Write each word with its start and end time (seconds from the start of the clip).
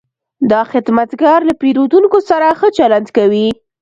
دا 0.51 0.61
خدمتګر 0.71 1.39
له 1.49 1.53
پیرودونکو 1.61 2.19
سره 2.29 2.47
ښه 2.59 2.67
چلند 2.77 3.07
کوي. 3.17 3.47